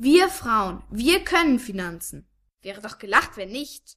[0.00, 2.24] Wir Frauen, wir können Finanzen.
[2.62, 3.96] Wäre doch gelacht, wenn nicht.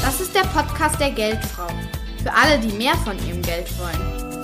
[0.00, 1.66] Das ist der Podcast der Geldfrau.
[2.22, 4.36] Für alle, die mehr von ihrem Geld wollen.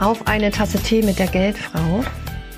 [0.00, 2.02] Auf eine Tasse Tee mit der Geldfrau.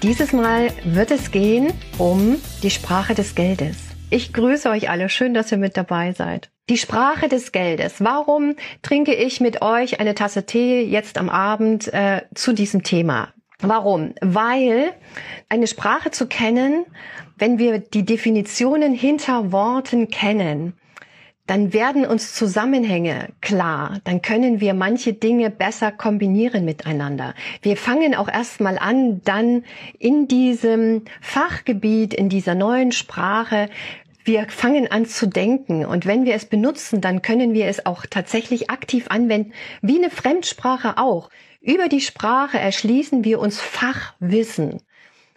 [0.02, 3.89] Dieses Mal wird es gehen um die Sprache des Geldes.
[4.12, 5.08] Ich grüße euch alle.
[5.08, 6.50] Schön, dass ihr mit dabei seid.
[6.68, 8.02] Die Sprache des Geldes.
[8.02, 13.28] Warum trinke ich mit euch eine Tasse Tee jetzt am Abend äh, zu diesem Thema?
[13.60, 14.14] Warum?
[14.20, 14.94] Weil
[15.48, 16.86] eine Sprache zu kennen,
[17.38, 20.74] wenn wir die Definitionen hinter Worten kennen,
[21.50, 27.34] dann werden uns Zusammenhänge klar, dann können wir manche Dinge besser kombinieren miteinander.
[27.60, 29.64] Wir fangen auch erstmal an, dann
[29.98, 33.68] in diesem Fachgebiet, in dieser neuen Sprache,
[34.24, 38.04] wir fangen an zu denken und wenn wir es benutzen, dann können wir es auch
[38.08, 41.30] tatsächlich aktiv anwenden, wie eine Fremdsprache auch.
[41.60, 44.80] Über die Sprache erschließen wir uns Fachwissen.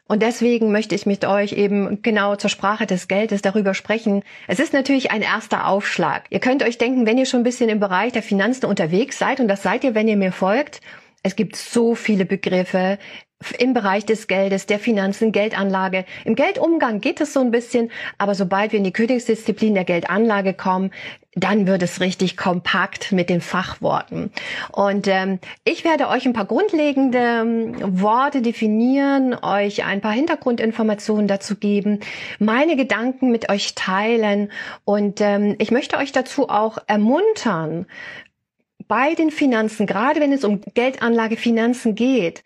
[0.05, 4.23] Und deswegen möchte ich mit euch eben genau zur Sprache des Geldes darüber sprechen.
[4.47, 6.25] Es ist natürlich ein erster Aufschlag.
[6.29, 9.39] Ihr könnt euch denken, wenn ihr schon ein bisschen im Bereich der Finanzen unterwegs seid,
[9.39, 10.81] und das seid ihr, wenn ihr mir folgt,
[11.23, 12.99] es gibt so viele Begriffe
[13.51, 16.05] im Bereich des Geldes, der Finanzen, Geldanlage.
[16.25, 20.53] Im Geldumgang geht es so ein bisschen, aber sobald wir in die Königsdisziplin der Geldanlage
[20.53, 20.91] kommen,
[21.35, 24.31] dann wird es richtig kompakt mit den Fachworten.
[24.71, 31.27] Und ähm, ich werde euch ein paar grundlegende ähm, Worte definieren, euch ein paar Hintergrundinformationen
[31.27, 32.01] dazu geben,
[32.39, 34.51] meine Gedanken mit euch teilen
[34.85, 37.87] und ähm, ich möchte euch dazu auch ermuntern,
[38.87, 42.43] bei den Finanzen, gerade wenn es um Geldanlage, Finanzen geht,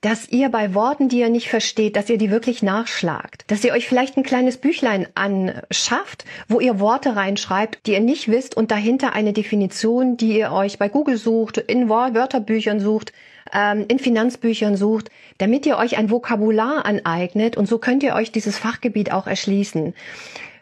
[0.00, 3.44] dass ihr bei Worten, die ihr nicht versteht, dass ihr die wirklich nachschlagt.
[3.48, 8.28] Dass ihr euch vielleicht ein kleines Büchlein anschafft, wo ihr Worte reinschreibt, die ihr nicht
[8.28, 13.12] wisst und dahinter eine Definition, die ihr euch bei Google sucht, in Wörterbüchern sucht,
[13.52, 18.30] ähm, in Finanzbüchern sucht, damit ihr euch ein Vokabular aneignet und so könnt ihr euch
[18.30, 19.94] dieses Fachgebiet auch erschließen.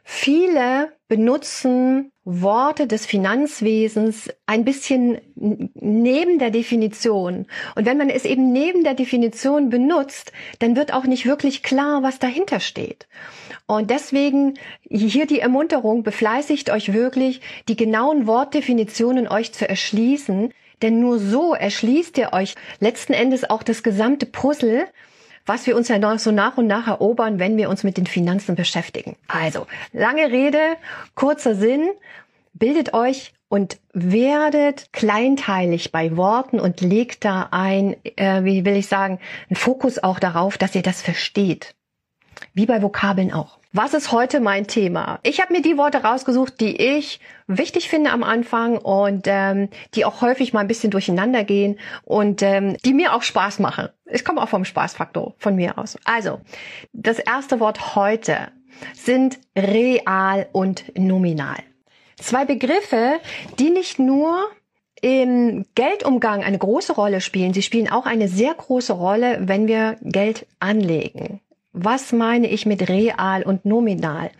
[0.02, 7.46] Viele benutzen Worte des Finanzwesens ein bisschen neben der Definition.
[7.76, 12.02] Und wenn man es eben neben der Definition benutzt, dann wird auch nicht wirklich klar,
[12.02, 13.06] was dahinter steht.
[13.66, 20.98] Und deswegen hier die Ermunterung, befleißigt euch wirklich, die genauen Wortdefinitionen euch zu erschließen, denn
[20.98, 24.88] nur so erschließt ihr euch letzten Endes auch das gesamte Puzzle,
[25.46, 28.06] was wir uns ja noch so nach und nach erobern, wenn wir uns mit den
[28.06, 29.16] Finanzen beschäftigen.
[29.28, 30.76] Also, lange Rede,
[31.14, 31.88] kurzer Sinn.
[32.52, 38.88] Bildet euch und werdet kleinteilig bei Worten und legt da ein, äh, wie will ich
[38.88, 41.74] sagen, einen Fokus auch darauf, dass ihr das versteht.
[42.54, 43.58] Wie bei Vokabeln auch.
[43.78, 45.20] Was ist heute mein Thema?
[45.22, 50.06] Ich habe mir die Worte rausgesucht, die ich wichtig finde am Anfang und ähm, die
[50.06, 53.90] auch häufig mal ein bisschen durcheinander gehen und ähm, die mir auch Spaß machen.
[54.06, 55.98] Ich komme auch vom Spaßfaktor von mir aus.
[56.04, 56.40] Also,
[56.94, 58.48] das erste Wort heute
[58.94, 61.58] sind real und nominal.
[62.18, 63.20] Zwei Begriffe,
[63.58, 64.48] die nicht nur
[65.02, 69.98] im Geldumgang eine große Rolle spielen, sie spielen auch eine sehr große Rolle, wenn wir
[70.00, 71.42] Geld anlegen.
[71.78, 74.30] Was meine ich mit real und nominal?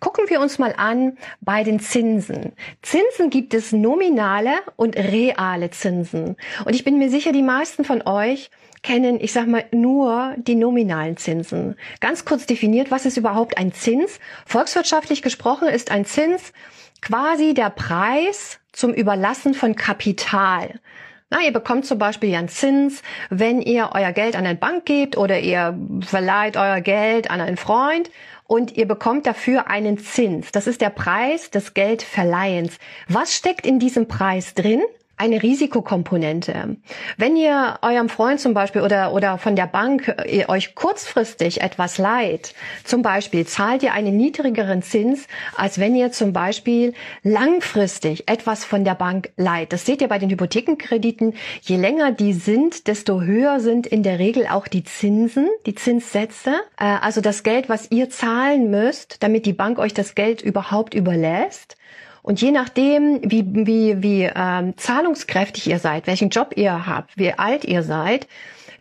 [0.00, 2.54] Gucken wir uns mal an bei den Zinsen.
[2.80, 6.36] Zinsen gibt es nominale und reale Zinsen.
[6.64, 8.50] Und ich bin mir sicher, die meisten von euch
[8.82, 11.76] kennen, ich sag mal, nur die nominalen Zinsen.
[12.00, 14.18] Ganz kurz definiert, was ist überhaupt ein Zins?
[14.46, 16.54] Volkswirtschaftlich gesprochen ist ein Zins
[17.02, 20.80] quasi der Preis zum Überlassen von Kapital.
[21.28, 24.84] Na, ihr bekommt zum Beispiel ja einen Zins, wenn ihr euer Geld an eine Bank
[24.84, 28.10] gebt oder ihr verleiht euer Geld an einen Freund
[28.44, 30.52] und ihr bekommt dafür einen Zins.
[30.52, 32.78] Das ist der Preis des Geldverleihens.
[33.08, 34.82] Was steckt in diesem Preis drin?
[35.18, 36.76] Eine Risikokomponente.
[37.16, 41.96] Wenn ihr eurem Freund zum Beispiel oder, oder von der Bank ihr euch kurzfristig etwas
[41.96, 42.54] leiht,
[42.84, 46.92] zum Beispiel zahlt ihr einen niedrigeren Zins, als wenn ihr zum Beispiel
[47.22, 49.72] langfristig etwas von der Bank leiht.
[49.72, 51.34] Das seht ihr bei den Hypothekenkrediten.
[51.62, 56.54] Je länger die sind, desto höher sind in der Regel auch die Zinsen, die Zinssätze.
[56.78, 60.92] Äh, also das Geld, was ihr zahlen müsst, damit die Bank euch das Geld überhaupt
[60.94, 61.76] überlässt.
[62.26, 67.32] Und je nachdem, wie, wie, wie ähm, zahlungskräftig ihr seid, welchen Job ihr habt, wie
[67.32, 68.26] alt ihr seid,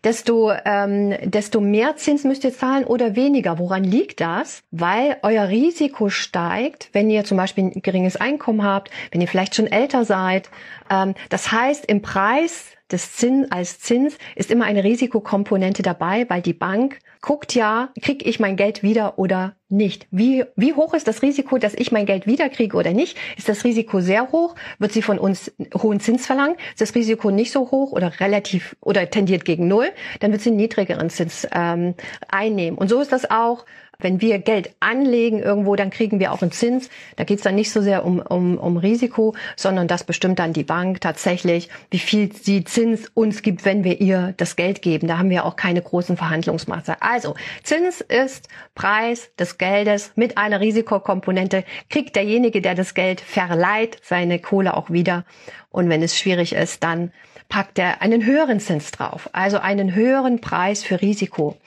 [0.04, 3.60] desto, ähm, desto mehr Zins müsst ihr zahlen oder weniger.
[3.60, 4.64] Woran liegt das?
[4.72, 9.54] Weil euer Risiko steigt, wenn ihr zum Beispiel ein geringes Einkommen habt, wenn ihr vielleicht
[9.54, 10.50] schon älter seid.
[10.90, 16.42] Ähm, das heißt, im Preis des Zins als Zins ist immer eine Risikokomponente dabei, weil
[16.42, 20.08] die Bank guckt ja, krieg ich mein Geld wieder oder nicht.
[20.12, 23.18] Wie, wie hoch ist das Risiko, dass ich mein Geld wiederkriege oder nicht?
[23.36, 24.54] Ist das Risiko sehr hoch?
[24.78, 26.56] Wird sie von uns hohen Zins verlangen?
[26.70, 29.88] Ist das Risiko nicht so hoch oder relativ oder tendiert gegen null?
[30.20, 31.96] Dann wird sie einen niedrigeren Zins ähm,
[32.28, 32.78] einnehmen.
[32.78, 33.66] Und so ist das auch
[34.00, 36.90] wenn wir Geld anlegen irgendwo, dann kriegen wir auch einen Zins.
[37.16, 40.54] Da geht es dann nicht so sehr um, um, um Risiko, sondern das bestimmt dann
[40.54, 45.08] die Bank tatsächlich, wie viel sie Zins uns gibt, wenn wir ihr das Geld geben.
[45.08, 47.02] Da haben wir auch keine großen Verhandlungsmasse.
[47.02, 51.64] Also Zins ist Preis des Geldes mit einer Risikokomponente.
[51.90, 55.26] Kriegt derjenige, der das Geld verleiht, seine Kohle auch wieder.
[55.70, 57.12] Und wenn es schwierig ist, dann
[57.50, 61.58] packt er einen höheren Zins drauf, also einen höheren Preis für Risiko.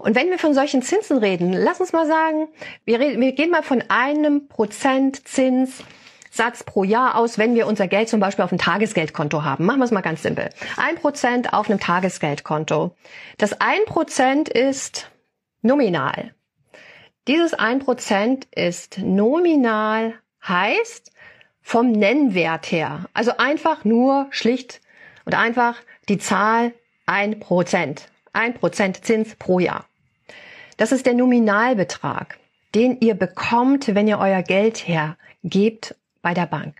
[0.00, 2.48] Und wenn wir von solchen Zinsen reden, lass uns mal sagen,
[2.84, 7.86] wir, reden, wir gehen mal von einem Prozent Zinssatz pro Jahr aus, wenn wir unser
[7.86, 9.66] Geld zum Beispiel auf einem Tagesgeldkonto haben.
[9.66, 10.48] Machen wir es mal ganz simpel.
[10.78, 12.96] Ein Prozent auf einem Tagesgeldkonto.
[13.36, 15.10] Das ein Prozent ist
[15.60, 16.34] nominal.
[17.28, 21.12] Dieses ein Prozent ist nominal, heißt
[21.60, 23.04] vom Nennwert her.
[23.12, 24.80] Also einfach nur schlicht
[25.26, 25.76] und einfach
[26.08, 26.72] die Zahl
[27.04, 28.08] ein Prozent.
[28.32, 29.89] Ein Prozent Zins pro Jahr.
[30.80, 32.38] Das ist der Nominalbetrag,
[32.74, 36.74] den ihr bekommt, wenn ihr euer Geld hergebt bei der Bank.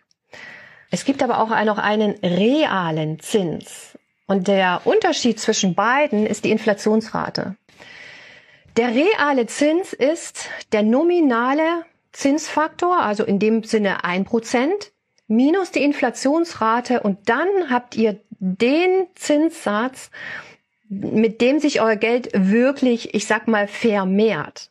[0.91, 3.99] Es gibt aber auch noch einen realen Zins.
[4.26, 7.56] Und der Unterschied zwischen beiden ist die Inflationsrate.
[8.79, 14.93] Der reale Zins ist der nominale Zinsfaktor, also in dem Sinne ein Prozent,
[15.26, 20.11] minus die Inflationsrate und dann habt ihr den Zinssatz,
[20.91, 24.71] mit dem sich euer Geld wirklich, ich sag mal, vermehrt.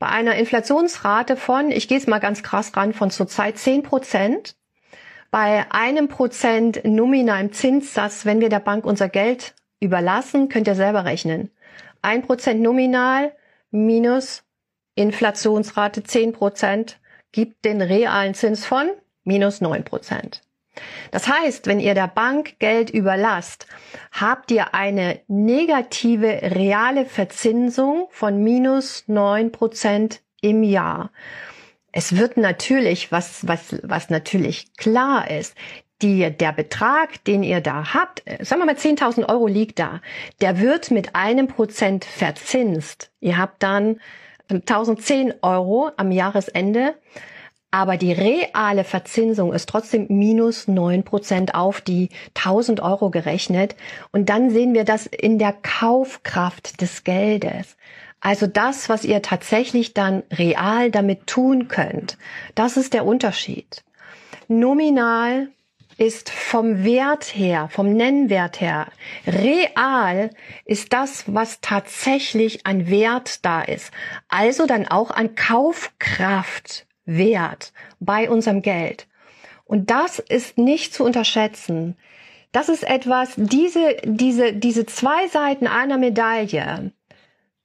[0.00, 4.56] Bei einer Inflationsrate von, ich gehe es mal ganz krass ran, von zurzeit 10 Prozent,
[5.30, 11.04] bei einem Prozent nominalem Zinssatz, wenn wir der Bank unser Geld überlassen, könnt ihr selber
[11.04, 11.50] rechnen.
[12.02, 13.32] Ein Prozent nominal
[13.70, 14.42] minus
[14.96, 16.98] Inflationsrate 10 Prozent
[17.30, 18.90] gibt den realen Zins von
[19.24, 20.42] minus 9 Prozent.
[21.10, 23.66] Das heißt, wenn ihr der Bank Geld überlasst,
[24.12, 31.10] habt ihr eine negative reale Verzinsung von minus neun Prozent im Jahr.
[31.92, 35.54] Es wird natürlich, was, was, was natürlich klar ist,
[36.02, 40.00] die, der Betrag, den ihr da habt, sagen wir mal 10.000 Euro liegt da,
[40.40, 43.10] der wird mit einem Prozent verzinst.
[43.20, 44.00] Ihr habt dann
[44.50, 46.94] 1.010 Euro am Jahresende
[47.70, 53.76] aber die reale Verzinsung ist trotzdem minus neun Prozent auf die 1000 Euro gerechnet.
[54.12, 57.76] Und dann sehen wir das in der Kaufkraft des Geldes.
[58.20, 62.16] Also das, was ihr tatsächlich dann real damit tun könnt.
[62.54, 63.84] Das ist der Unterschied.
[64.48, 65.48] Nominal
[65.98, 68.88] ist vom Wert her, vom Nennwert her,
[69.26, 70.30] real
[70.64, 73.92] ist das, was tatsächlich an Wert da ist.
[74.28, 79.06] Also dann auch an Kaufkraft Wert bei unserem Geld.
[79.64, 81.96] Und das ist nicht zu unterschätzen.
[82.52, 86.92] Das ist etwas, diese, diese, diese zwei Seiten einer Medaille,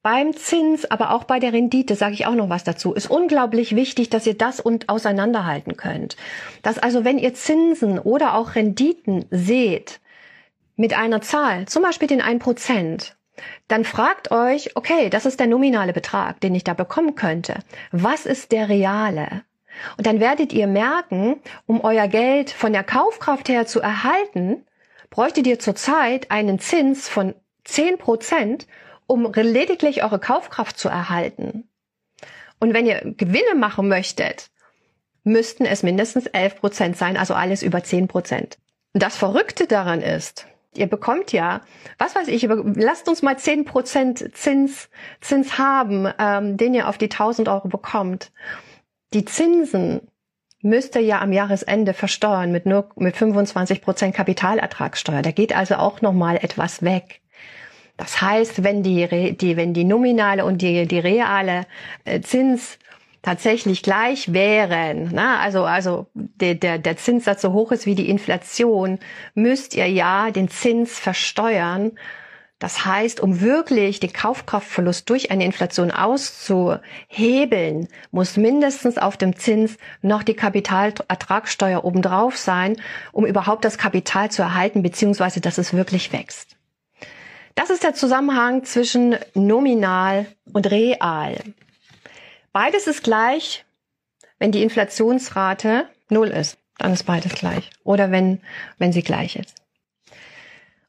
[0.03, 3.75] beim Zins, aber auch bei der Rendite, sage ich auch noch was dazu, ist unglaublich
[3.75, 6.15] wichtig, dass ihr das und auseinanderhalten könnt.
[6.63, 9.99] Dass also, wenn ihr Zinsen oder auch Renditen seht
[10.75, 13.13] mit einer Zahl, zum Beispiel den 1%,
[13.67, 17.59] dann fragt euch, okay, das ist der nominale Betrag, den ich da bekommen könnte.
[17.91, 19.43] Was ist der reale?
[19.97, 24.65] Und dann werdet ihr merken, um euer Geld von der Kaufkraft her zu erhalten,
[25.09, 28.67] bräuchtet ihr zurzeit einen Zins von 10 Prozent,
[29.07, 31.67] um lediglich eure Kaufkraft zu erhalten.
[32.59, 34.49] Und wenn ihr Gewinne machen möchtet,
[35.23, 38.57] müssten es mindestens 11 Prozent sein, also alles über 10 Prozent.
[38.93, 41.61] Das Verrückte daran ist, Ihr bekommt ja,
[41.97, 46.97] was weiß ich, lasst uns mal zehn Prozent Zins, Zins haben, ähm, den ihr auf
[46.97, 48.31] die 1000 Euro bekommt.
[49.13, 50.07] Die Zinsen
[50.61, 55.21] müsst ihr ja am Jahresende versteuern mit nur mit 25 Prozent Kapitalertragssteuer.
[55.21, 57.21] Da geht also auch noch mal etwas weg.
[57.97, 61.65] Das heißt, wenn die, die, wenn die nominale und die, die reale
[62.05, 62.79] äh, Zins
[63.21, 68.09] tatsächlich gleich wären, na, also, also der, der, der Zinssatz so hoch ist wie die
[68.09, 68.99] Inflation,
[69.35, 71.91] müsst ihr ja den Zins versteuern.
[72.57, 79.77] Das heißt, um wirklich den Kaufkraftverlust durch eine Inflation auszuhebeln, muss mindestens auf dem Zins
[80.03, 82.77] noch die Kapitalertragssteuer obendrauf sein,
[83.13, 86.55] um überhaupt das Kapital zu erhalten, beziehungsweise dass es wirklich wächst.
[87.55, 91.37] Das ist der Zusammenhang zwischen nominal und real.
[92.53, 93.65] Beides ist gleich,
[94.39, 96.57] wenn die Inflationsrate null ist.
[96.77, 97.69] Dann ist beides gleich.
[97.83, 98.41] Oder wenn,
[98.77, 99.55] wenn sie gleich ist.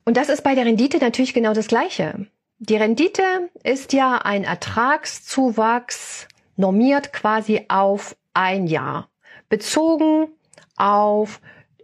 [0.04, 2.26] Und das ist bei der Rendite natürlich genau das Gleiche.
[2.58, 9.08] Die Rendite ist ja ein Ertragszuwachs normiert quasi auf ein Jahr,
[9.48, 10.28] bezogen
[10.76, 11.40] auf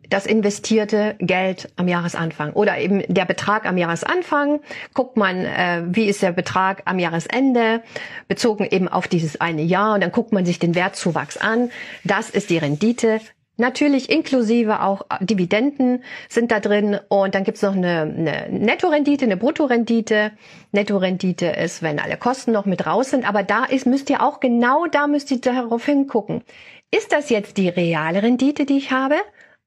[0.08, 4.60] das investierte Geld am Jahresanfang oder eben der Betrag am Jahresanfang.
[4.94, 7.82] Guckt man, äh, wie ist der Betrag am Jahresende,
[8.26, 11.70] bezogen eben auf dieses eine Jahr und dann guckt man sich den Wertzuwachs an.
[12.04, 13.20] Das ist die Rendite.
[13.60, 19.36] Natürlich inklusive auch Dividenden sind da drin und dann gibt's noch eine, eine Nettorendite, eine
[19.36, 20.30] Bruttorendite.
[20.70, 24.38] Nettorendite ist, wenn alle Kosten noch mit raus sind, aber da ist, müsst ihr auch
[24.38, 26.44] genau da müsst ihr darauf hingucken.
[26.92, 29.16] Ist das jetzt die reale Rendite, die ich habe?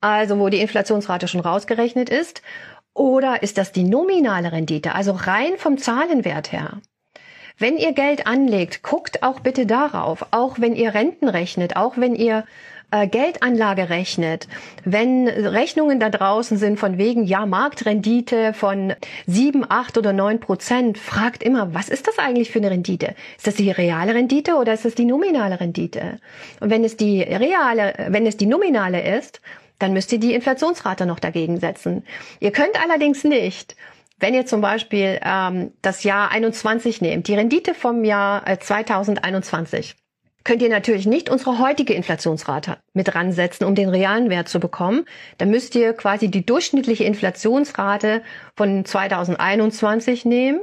[0.01, 2.41] Also wo die Inflationsrate schon rausgerechnet ist,
[2.93, 6.81] oder ist das die nominale Rendite, also rein vom Zahlenwert her?
[7.58, 12.15] Wenn ihr Geld anlegt, guckt auch bitte darauf, auch wenn ihr Renten rechnet, auch wenn
[12.15, 12.43] ihr
[12.89, 14.48] äh, Geldanlage rechnet,
[14.84, 18.93] wenn Rechnungen da draußen sind von wegen, ja, Marktrendite von
[19.27, 23.15] sieben, acht oder neun Prozent, fragt immer, was ist das eigentlich für eine Rendite?
[23.38, 26.20] Ist das die reale Rendite oder ist das die nominale Rendite?
[26.60, 29.39] Und wenn es die reale, wenn es die nominale ist,
[29.82, 32.04] dann müsst ihr die Inflationsrate noch dagegen setzen.
[32.40, 33.76] Ihr könnt allerdings nicht,
[34.20, 39.96] wenn ihr zum Beispiel ähm, das Jahr 21 nehmt, die Rendite vom Jahr äh, 2021,
[40.44, 45.06] könnt ihr natürlich nicht unsere heutige Inflationsrate mit ransetzen, um den realen Wert zu bekommen.
[45.38, 48.22] Dann müsst ihr quasi die durchschnittliche Inflationsrate
[48.56, 50.62] von 2021 nehmen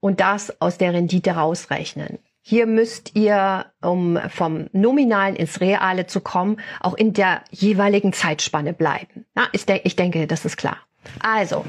[0.00, 2.18] und das aus der Rendite rausrechnen.
[2.48, 8.72] Hier müsst ihr, um vom Nominalen ins Reale zu kommen, auch in der jeweiligen Zeitspanne
[8.72, 9.26] bleiben.
[9.34, 10.78] Na, ich, de ich denke, das ist klar.
[11.18, 11.64] Also,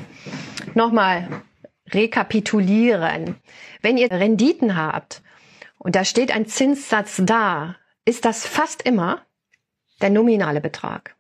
[0.76, 1.42] nochmal
[1.90, 3.38] rekapitulieren.
[3.82, 5.24] Wenn ihr Renditen habt
[5.80, 9.26] und da steht ein Zinssatz da, ist das fast immer
[10.04, 11.16] der nominale Betrag.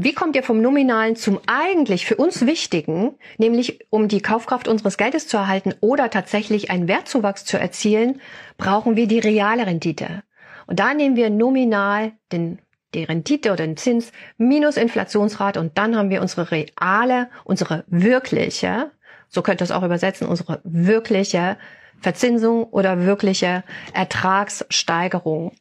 [0.00, 4.96] Wie kommt ihr vom Nominalen zum eigentlich für uns Wichtigen, nämlich um die Kaufkraft unseres
[4.96, 8.20] Geldes zu erhalten oder tatsächlich einen Wertzuwachs zu erzielen,
[8.58, 10.22] brauchen wir die reale Rendite.
[10.68, 12.60] Und da nehmen wir nominal den,
[12.94, 18.92] die Rendite oder den Zins minus Inflationsrate und dann haben wir unsere reale, unsere wirkliche,
[19.28, 21.58] so könnt ihr es auch übersetzen, unsere wirkliche
[21.98, 23.64] Verzinsung oder wirkliche
[23.94, 25.56] Ertragssteigerung.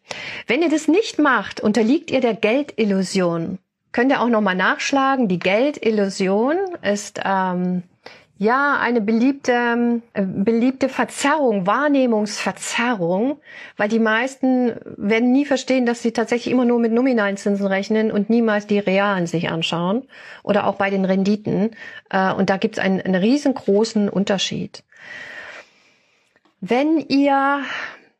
[0.45, 3.57] Wenn ihr das nicht macht, unterliegt ihr der Geldillusion.
[3.97, 5.27] Könnt ihr auch nochmal nachschlagen.
[5.27, 7.81] Die Geldillusion ist ähm,
[8.37, 13.39] ja eine beliebte, äh, beliebte Verzerrung, Wahrnehmungsverzerrung,
[13.75, 18.11] weil die meisten werden nie verstehen, dass sie tatsächlich immer nur mit nominalen Zinsen rechnen
[18.11, 20.03] und niemals die realen sich anschauen
[20.43, 21.71] oder auch bei den Renditen.
[22.11, 24.83] Äh, und da gibt es einen, einen riesengroßen Unterschied.
[26.61, 27.63] Wenn ihr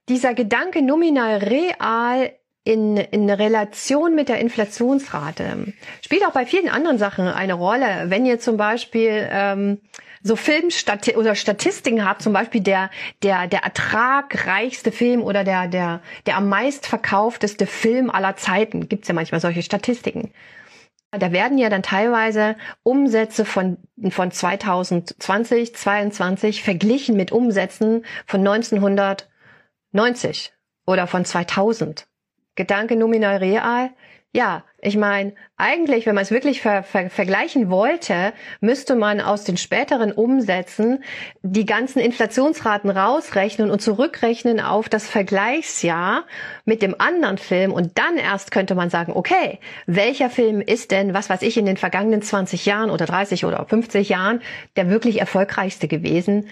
[0.09, 2.31] dieser Gedanke nominal real
[2.67, 5.71] in, in Relation mit der Inflationsrate.
[6.03, 8.07] Spielt auch bei vielen anderen Sachen eine Rolle.
[8.07, 9.79] Wenn ihr zum Beispiel ähm,
[10.21, 12.89] so Filmstat oder Statistiken habt, zum Beispiel der,
[13.23, 19.07] der, der ertragreichste Film oder der, der, der am meist verkaufteste Film aller Zeiten, gibt's
[19.07, 20.33] ja manchmal solche Statistiken.
[21.11, 23.77] Da werden ja dann teilweise Umsätze von,
[24.09, 30.51] von 2020, 22 verglichen mit Umsätzen von 1990
[30.85, 32.07] oder von 2000.
[32.57, 33.91] Gedanke nominal real.
[34.33, 39.43] Ja, ich meine, eigentlich, wenn man es wirklich ver ver vergleichen wollte, müsste man aus
[39.45, 41.03] den späteren Umsätzen
[41.41, 46.25] die ganzen Inflationsraten rausrechnen und zurückrechnen auf das Vergleichsjahr
[46.65, 51.13] mit dem anderen Film und dann erst könnte man sagen, okay, welcher Film ist denn,
[51.13, 54.41] was weiß ich, in den vergangenen 20 Jahren oder 30 oder 50 Jahren
[54.75, 56.49] der wirklich erfolgreichste gewesen?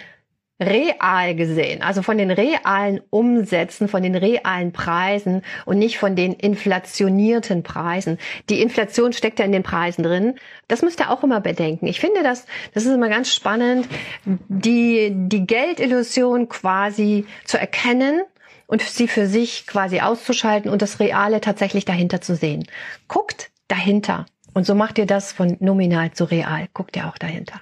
[0.60, 6.34] Real gesehen, also von den realen Umsätzen, von den realen Preisen und nicht von den
[6.34, 8.18] inflationierten Preisen.
[8.50, 10.36] Die Inflation steckt ja in den Preisen drin.
[10.70, 11.88] Das müsst ihr auch immer bedenken.
[11.88, 13.88] Ich finde das, das ist immer ganz spannend,
[14.24, 18.22] die, die Geldillusion quasi zu erkennen
[18.68, 22.66] und sie für sich quasi auszuschalten und das Reale tatsächlich dahinter zu sehen.
[23.10, 24.26] Guckt dahinter.
[24.54, 26.70] Und so macht ihr das von nominal zu real.
[26.74, 27.62] Guckt ihr auch dahinter.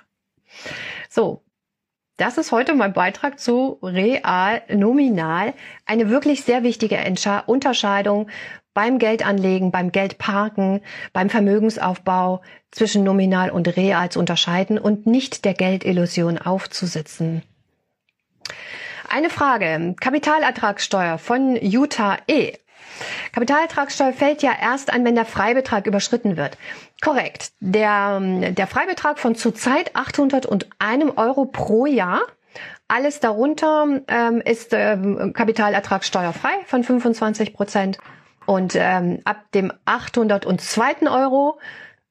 [1.10, 1.42] So,
[2.18, 5.54] das ist heute mein Beitrag zu real, nominal.
[5.86, 7.00] Eine wirklich sehr wichtige
[7.48, 8.30] Unterscheidung
[8.74, 12.42] beim Geldanlegen, beim Geldparken, beim Vermögensaufbau
[12.72, 17.44] zwischen nominal und real zu unterscheiden und nicht der Geldillusion aufzusitzen.
[19.10, 19.96] Eine Frage.
[20.00, 22.54] Kapitalertragssteuer von Utah E.
[23.32, 26.58] Kapitalertragssteuer fällt ja erst an, wenn der Freibetrag überschritten wird.
[27.02, 27.52] Korrekt.
[27.60, 32.22] Der, der Freibetrag von zurzeit 801 Euro pro Jahr.
[32.88, 37.98] Alles darunter ähm, ist ähm, Kapitalertragssteuerfrei von 25 Prozent.
[38.46, 41.10] Und ähm, ab dem 802.
[41.10, 41.60] Euro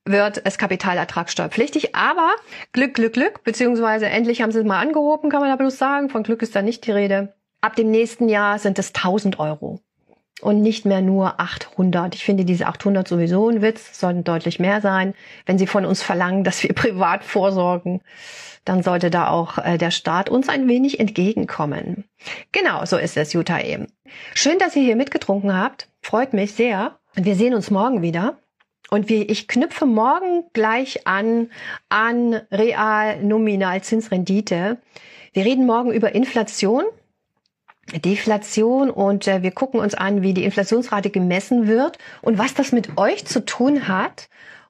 [0.04, 1.94] wird es kapitalertragssteuerpflichtig.
[1.94, 2.30] Aber
[2.72, 6.08] Glück, Glück, Glück, beziehungsweise endlich haben sie es mal angehoben, kann man da bloß sagen.
[6.08, 7.34] Von Glück ist da nicht die Rede.
[7.60, 9.80] Ab dem nächsten Jahr sind es 1000 Euro
[10.42, 12.14] und nicht mehr nur 800.
[12.14, 15.14] Ich finde diese 800 sowieso ein Witz, sollten deutlich mehr sein.
[15.46, 18.00] Wenn Sie von uns verlangen, dass wir privat vorsorgen,
[18.64, 22.04] dann sollte da auch äh, der Staat uns ein wenig entgegenkommen.
[22.52, 23.86] Genau, so ist es, Jutta eben.
[24.34, 25.88] Schön, dass ihr hier mitgetrunken habt.
[26.00, 26.98] Freut mich sehr.
[27.14, 28.38] Wir sehen uns morgen wieder.
[28.90, 31.50] Und wie, ich knüpfe morgen gleich an,
[31.88, 34.78] an Real Nominal Zinsrendite.
[35.32, 36.84] Wir reden morgen über Inflation.
[38.04, 42.72] Deflation und äh, wir gucken uns an, wie die Inflationsrate gemessen wird und was das
[42.72, 44.28] mit euch zu tun hat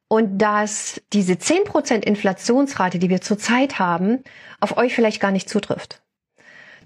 [0.09, 4.23] und dass diese 10% Inflationsrate, die wir zurzeit haben,
[4.61, 6.03] auf euch vielleicht gar nicht zutrifft.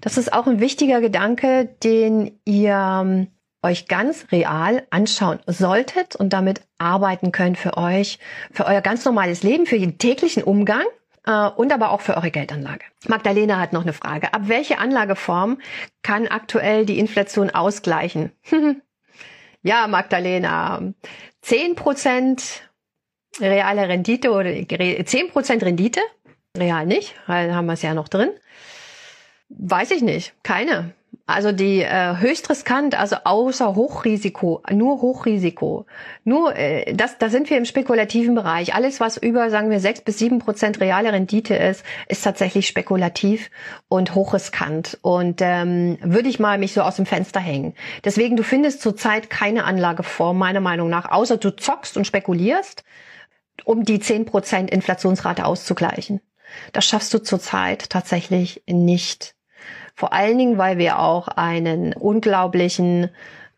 [0.01, 3.27] Das ist auch ein wichtiger Gedanke, den ihr ähm,
[3.63, 8.19] euch ganz real anschauen solltet und damit arbeiten könnt für euch,
[8.51, 10.85] für euer ganz normales Leben, für den täglichen Umgang
[11.27, 12.85] äh, und aber auch für eure Geldanlage.
[13.07, 14.33] Magdalena hat noch eine Frage.
[14.33, 15.59] Ab welche Anlageform
[16.01, 18.31] kann aktuell die Inflation ausgleichen?
[19.61, 20.81] ja, Magdalena,
[21.45, 22.61] 10%
[23.39, 26.01] reale Rendite oder 10% Rendite,
[26.57, 28.29] real nicht, weil haben wir es ja noch drin.
[29.49, 30.93] Weiß ich nicht, keine.
[31.29, 35.85] Also die äh, höchst riskant, also außer Hochrisiko, nur Hochrisiko.
[36.23, 38.73] Nur, äh, das, da sind wir im spekulativen Bereich.
[38.73, 43.51] Alles, was über, sagen wir, sechs bis sieben Prozent reale Rendite ist, ist tatsächlich spekulativ
[43.89, 44.99] und hochriskant.
[45.01, 47.73] Und ähm, würde ich mal mich so aus dem Fenster hängen.
[48.05, 52.85] Deswegen, du findest zurzeit keine Anlageform, meiner Meinung nach, außer du zockst und spekulierst,
[53.65, 56.21] um die zehn Prozent Inflationsrate auszugleichen.
[56.71, 59.36] Das schaffst du zurzeit tatsächlich nicht.
[59.97, 63.09] Vor allen Dingen, weil wir auch einen unglaublichen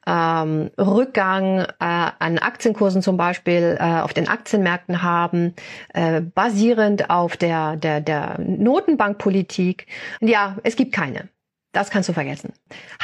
[0.08, 5.54] ähm, Rückgang äh, an Aktienkursen zum Beispiel äh, auf den Aktienmärkten haben,
[5.94, 9.88] äh, basierend auf der, der, der Notenbankpolitik.
[10.22, 11.28] Ja, es gibt keine.
[11.74, 12.54] Das kannst du vergessen.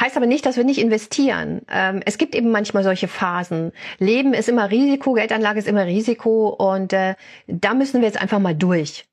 [0.00, 1.60] Heißt aber nicht, dass wir nicht investieren.
[1.70, 3.72] Ähm, es gibt eben manchmal solche Phasen.
[3.98, 7.16] Leben ist immer Risiko, Geldanlage ist immer Risiko und äh,
[7.48, 9.04] da müssen wir jetzt einfach mal durch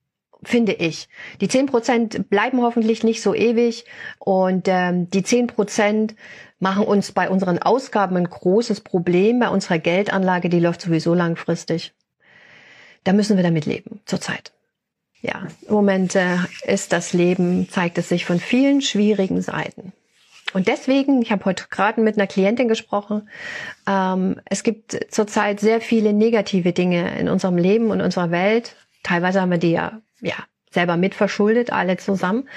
[0.45, 1.09] finde ich.
[1.41, 3.85] Die zehn Prozent bleiben hoffentlich nicht so ewig
[4.19, 6.15] und ähm, die zehn Prozent
[6.59, 9.39] machen uns bei unseren Ausgaben ein großes Problem.
[9.39, 11.93] Bei unserer Geldanlage, die läuft sowieso langfristig.
[13.03, 14.53] Da müssen wir damit leben, zurzeit.
[15.21, 19.93] Ja, im Moment äh, ist das Leben, zeigt es sich von vielen schwierigen Seiten.
[20.53, 23.29] Und deswegen, ich habe heute gerade mit einer Klientin gesprochen,
[23.87, 28.75] ähm, es gibt zurzeit sehr viele negative Dinge in unserem Leben und unserer Welt.
[29.01, 30.35] Teilweise haben wir die ja ja,
[30.73, 32.49] selber mitverschuldet, alle zusammen,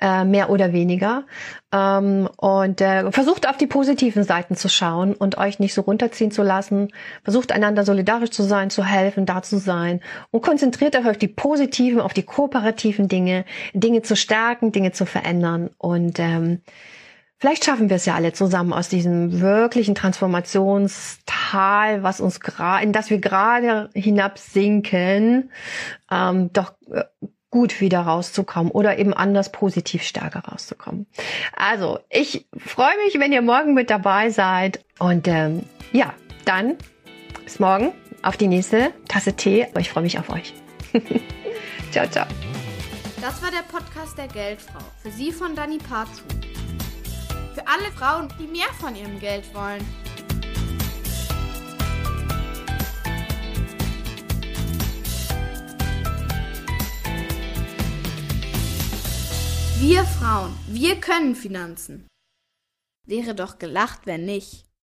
[0.00, 1.24] äh, mehr oder weniger.
[1.72, 6.30] Ähm, und äh, versucht auf die positiven Seiten zu schauen und euch nicht so runterziehen
[6.30, 6.88] zu lassen.
[7.24, 10.00] Versucht einander solidarisch zu sein, zu helfen, da zu sein.
[10.30, 15.06] Und konzentriert euch auf die positiven, auf die kooperativen Dinge, Dinge zu stärken, Dinge zu
[15.06, 15.70] verändern.
[15.78, 16.60] Und ähm,
[17.42, 22.92] Vielleicht schaffen wir es ja alle zusammen aus diesem wirklichen Transformationstal, was uns gerade, in
[22.92, 25.50] das wir gerade hinabsinken,
[26.08, 27.02] ähm, doch äh,
[27.50, 31.08] gut wieder rauszukommen oder eben anders positiv stärker rauszukommen.
[31.56, 34.84] Also, ich freue mich, wenn ihr morgen mit dabei seid.
[35.00, 36.76] Und ähm, ja, dann
[37.42, 39.66] bis morgen auf die nächste Tasse Tee.
[39.80, 40.54] Ich freue mich auf euch.
[41.90, 42.26] ciao, ciao.
[43.20, 44.78] Das war der Podcast der Geldfrau.
[45.02, 46.22] Für Sie von Dani Parzu.
[47.62, 49.86] Für alle Frauen, die mehr von ihrem Geld wollen.
[59.78, 62.08] Wir Frauen, wir können Finanzen.
[63.06, 64.66] Wäre doch gelacht, wenn nicht.